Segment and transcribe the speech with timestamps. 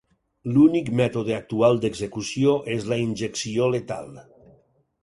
[0.53, 4.13] L'únic mètode actual d'execució és la injecció letal.